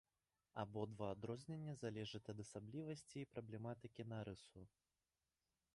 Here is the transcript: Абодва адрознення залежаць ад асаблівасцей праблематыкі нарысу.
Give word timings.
Абодва 0.61 1.09
адрознення 1.15 1.75
залежаць 1.83 2.23
ад 2.33 2.37
асаблівасцей 2.45 3.29
праблематыкі 3.35 4.09
нарысу. 4.15 4.61